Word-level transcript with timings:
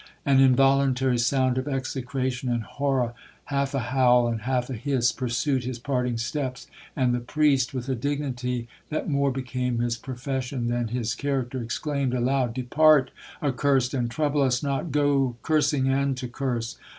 An 0.25 0.39
involuntary 0.39 1.19
sound 1.19 1.59
of 1.59 1.67
execration 1.67 2.49
and 2.49 2.63
horror, 2.63 3.13
half 3.45 3.75
a 3.75 3.79
howl 3.93 4.27
and 4.27 4.41
half 4.41 4.67
a 4.67 4.73
hiss, 4.73 5.11
pursued 5.11 5.63
his 5.63 5.77
parting 5.77 6.17
steps, 6.17 6.65
and 6.95 7.13
the 7.13 7.19
priest, 7.19 7.71
with 7.71 7.87
a 7.87 7.93
dignity 7.93 8.67
that 8.89 9.07
more 9.11 9.29
became 9.29 9.77
his 9.77 9.97
profession 9.97 10.69
than 10.69 10.87
his 10.87 11.13
character, 11.13 11.61
exclaimed 11.61 12.15
aloud, 12.15 12.55
'Depart 12.55 13.11
accursed, 13.43 13.93
and 13.93 14.09
trouble 14.09 14.41
us 14.41 14.63
not—go, 14.63 15.35
cursing 15.43 15.87
and 15.87 16.17
to 16.17 16.27
curse.' 16.27 16.79